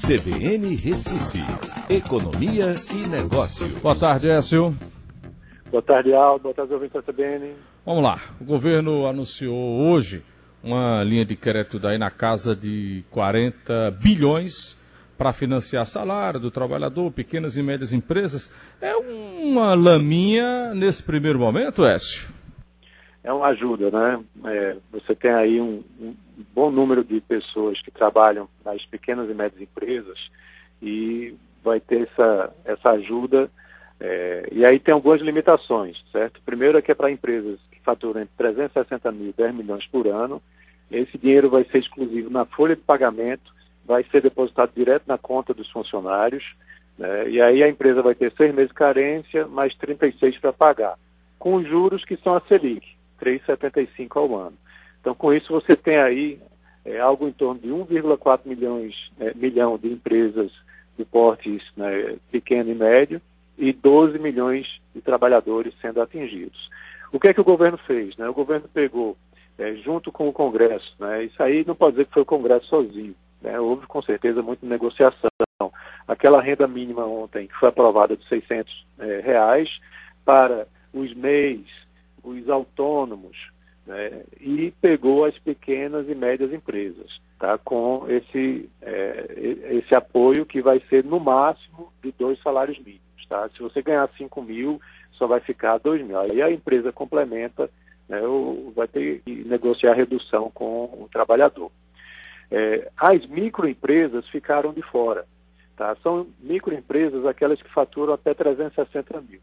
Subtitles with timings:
[0.00, 1.42] CBN Recife,
[1.90, 3.66] Economia e Negócio.
[3.80, 4.74] Boa tarde, Écio.
[5.72, 6.44] Boa tarde, Aldo.
[6.44, 7.52] Boa tarde, ouvintes da CBN.
[7.84, 8.20] Vamos lá.
[8.40, 10.22] O governo anunciou hoje
[10.62, 14.78] uma linha de crédito daí na casa de 40 bilhões
[15.18, 18.52] para financiar salário do trabalhador, pequenas e médias empresas.
[18.80, 22.37] É uma laminha nesse primeiro momento, Écio?
[23.22, 24.24] É uma ajuda, né?
[24.44, 26.14] É, você tem aí um, um,
[26.54, 30.30] bom número de pessoas que trabalham nas pequenas e médias empresas
[30.80, 33.50] e vai ter essa, essa ajuda.
[34.00, 36.40] É, e aí tem algumas limitações, certo?
[36.44, 40.06] Primeiro é que é para empresas que faturam entre 360 mil e 10 milhões por
[40.06, 40.40] ano.
[40.90, 43.52] Esse dinheiro vai ser exclusivo na folha de pagamento,
[43.84, 46.44] vai ser depositado direto na conta dos funcionários.
[46.96, 47.30] Né?
[47.30, 50.98] E aí a empresa vai ter seis meses de carência, mais 36 para pagar,
[51.38, 54.56] com os juros que são a Selic, 3,75 ao ano.
[55.00, 56.40] Então, com isso, você tem aí
[56.84, 60.50] é, algo em torno de 1,4 milhões é, milhão de empresas
[60.96, 63.20] de portes né, pequeno e médio
[63.56, 66.68] e 12 milhões de trabalhadores sendo atingidos.
[67.12, 68.16] O que é que o governo fez?
[68.16, 68.28] Né?
[68.28, 69.16] O governo pegou,
[69.58, 71.24] é, junto com o Congresso, né?
[71.24, 73.58] isso aí não pode dizer que foi o Congresso sozinho, né?
[73.58, 75.28] houve com certeza muita negociação.
[76.06, 79.68] Aquela renda mínima ontem, que foi aprovada de 600 é, reais,
[80.24, 81.66] para os MEIs,
[82.28, 83.36] os autônomos,
[83.86, 89.34] né, e pegou as pequenas e médias empresas, tá, com esse, é,
[89.70, 93.26] esse apoio que vai ser no máximo de dois salários mínimos.
[93.28, 93.48] Tá?
[93.50, 94.80] Se você ganhar 5 mil,
[95.12, 96.18] só vai ficar 2 mil.
[96.18, 97.70] Aí a empresa complementa,
[98.08, 101.70] né, ou vai ter que negociar a redução com o trabalhador.
[102.50, 105.26] É, as microempresas ficaram de fora.
[105.76, 105.96] Tá?
[106.02, 109.40] São microempresas aquelas que faturam até 360 mil.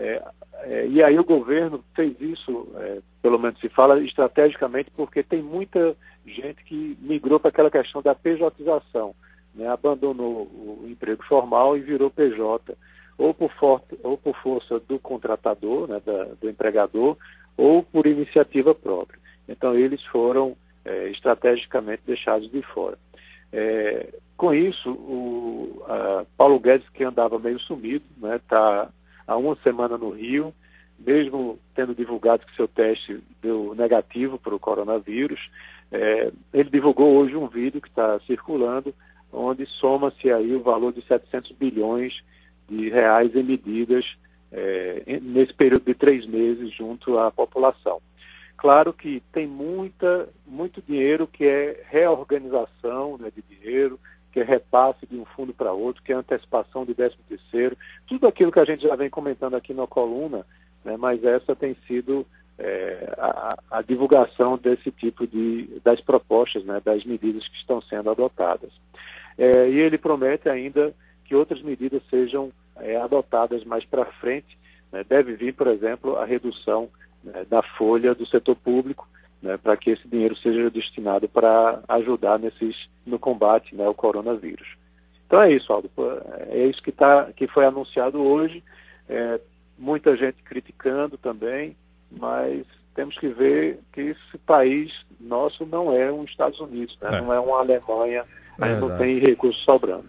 [0.00, 0.22] É,
[0.62, 5.42] é, e aí o governo fez isso, é, pelo menos se fala estrategicamente, porque tem
[5.42, 5.94] muita
[6.26, 9.14] gente que migrou para aquela questão da pejotização,
[9.54, 12.74] né, abandonou o emprego formal e virou PJ,
[13.18, 17.18] ou por, forte, ou por força do contratador, né, da, do empregador,
[17.58, 19.20] ou por iniciativa própria.
[19.46, 22.96] Então eles foram é, estrategicamente deixados de fora.
[23.52, 25.84] É, com isso, o
[26.38, 28.88] Paulo Guedes, que andava meio sumido, está né, tá
[29.30, 30.52] há uma semana no Rio,
[30.98, 35.40] mesmo tendo divulgado que seu teste deu negativo para o coronavírus,
[35.92, 38.92] é, ele divulgou hoje um vídeo que está circulando,
[39.32, 42.20] onde soma-se aí o valor de 700 bilhões
[42.68, 44.04] de reais em medidas
[44.50, 48.02] é, nesse período de três meses junto à população.
[48.56, 53.98] Claro que tem muita, muito dinheiro que é reorganização né, de dinheiro,
[54.32, 57.76] que é repasse de um fundo para outro, que é antecipação de décimo terceiro,
[58.06, 60.46] tudo aquilo que a gente já vem comentando aqui na coluna,
[60.84, 62.26] né, mas essa tem sido
[62.58, 68.10] é, a, a, divulgação desse tipo de das propostas, né, das medidas que estão sendo
[68.10, 68.70] adotadas.
[69.38, 74.58] É, e ele promete ainda que outras medidas sejam é, adotadas mais para frente.
[74.92, 76.88] Né, deve vir, por exemplo, a redução
[77.24, 79.08] né, da folha do setor público,
[79.42, 84.68] né, para que esse dinheiro seja destinado para ajudar nesses, no combate né, ao coronavírus.
[85.26, 85.90] Então é isso, Aldo.
[86.48, 88.62] É isso que, tá, que foi anunciado hoje.
[89.08, 89.40] É,
[89.78, 91.76] muita gente criticando também,
[92.10, 97.18] mas temos que ver que esse país nosso não é um Estados Unidos, né?
[97.18, 97.20] é.
[97.20, 98.24] não é uma Alemanha,
[98.60, 100.04] é não tem recursos sobrando.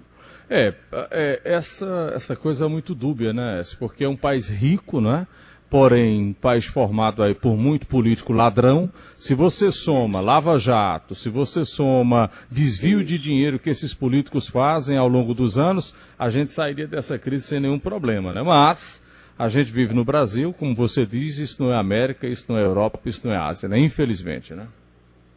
[0.50, 0.74] É,
[1.12, 3.62] é, essa, essa coisa é muito dúbia, né?
[3.80, 5.25] Porque é um país rico, né?
[5.71, 11.29] Porém um país formado aí por muito político ladrão, se você soma Lava Jato, se
[11.29, 16.51] você soma desvio de dinheiro que esses políticos fazem ao longo dos anos, a gente
[16.51, 18.43] sairia dessa crise sem nenhum problema, né?
[18.43, 19.01] Mas
[19.39, 22.63] a gente vive no Brasil, como você diz, isso não é América, isso não é
[22.63, 23.79] Europa, isso não é Ásia, né?
[23.79, 24.67] Infelizmente, né?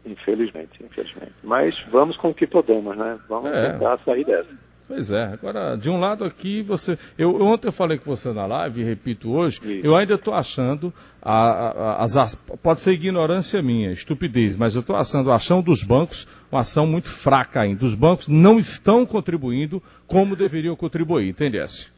[0.05, 1.33] Infelizmente, infelizmente.
[1.45, 3.21] Mas vamos com o que podemos, né?
[3.29, 3.71] Vamos é.
[3.71, 4.51] tentar sair dessa.
[4.87, 6.99] Pois é, agora, de um lado aqui, você.
[7.17, 9.87] Eu, ontem eu falei com você na live, e repito hoje, Isso.
[9.87, 14.95] eu ainda estou achando, a, a, as, pode ser ignorância minha, estupidez, mas eu estou
[14.95, 17.85] achando a ação dos bancos uma ação muito fraca ainda.
[17.85, 21.89] Os bancos não estão contribuindo como deveriam contribuir, entendesse?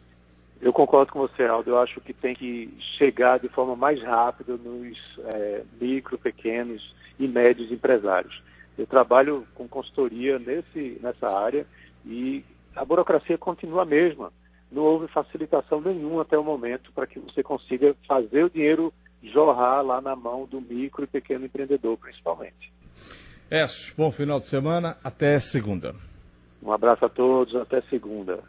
[0.61, 1.71] Eu concordo com você, Aldo.
[1.71, 4.97] Eu acho que tem que chegar de forma mais rápida nos
[5.35, 8.41] é, micro, pequenos e médios empresários.
[8.79, 11.67] Eu trabalho com consultoria nesse, nessa área
[12.05, 12.45] e
[12.77, 14.33] a burocracia continua a mesma.
[14.71, 18.93] Não houve facilitação nenhuma até o momento para que você consiga fazer o dinheiro
[19.23, 22.73] jorrar lá na mão do micro e pequeno empreendedor, principalmente.
[23.51, 24.97] Écio, bom final de semana.
[25.03, 25.95] Até segunda.
[26.63, 27.55] Um abraço a todos.
[27.57, 28.41] Até segunda.